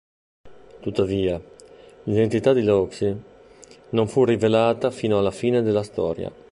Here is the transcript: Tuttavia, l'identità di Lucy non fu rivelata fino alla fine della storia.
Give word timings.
Tuttavia, 0.79 1.39
l'identità 2.05 2.53
di 2.53 2.63
Lucy 2.63 3.15
non 3.89 4.07
fu 4.07 4.25
rivelata 4.25 4.89
fino 4.89 5.19
alla 5.19 5.29
fine 5.29 5.61
della 5.61 5.83
storia. 5.83 6.31